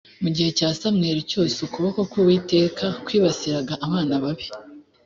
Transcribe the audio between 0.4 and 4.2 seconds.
cya samweli cyose ukuboko k uwiteka kwibasiraga abana